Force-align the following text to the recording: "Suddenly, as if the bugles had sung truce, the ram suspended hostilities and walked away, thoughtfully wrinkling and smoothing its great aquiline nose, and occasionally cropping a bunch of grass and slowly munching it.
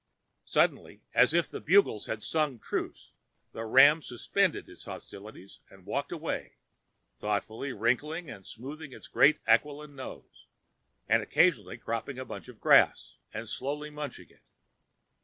"Suddenly, 0.45 1.01
as 1.13 1.31
if 1.31 1.47
the 1.51 1.61
bugles 1.61 2.07
had 2.07 2.23
sung 2.23 2.57
truce, 2.57 3.11
the 3.51 3.65
ram 3.65 4.01
suspended 4.01 4.67
hostilities 4.83 5.59
and 5.69 5.85
walked 5.85 6.11
away, 6.11 6.53
thoughtfully 7.19 7.71
wrinkling 7.71 8.27
and 8.27 8.43
smoothing 8.43 8.93
its 8.93 9.07
great 9.07 9.37
aquiline 9.45 9.95
nose, 9.95 10.47
and 11.07 11.21
occasionally 11.21 11.77
cropping 11.77 12.17
a 12.17 12.25
bunch 12.25 12.47
of 12.47 12.59
grass 12.59 13.17
and 13.31 13.47
slowly 13.47 13.91
munching 13.91 14.31
it. 14.31 14.41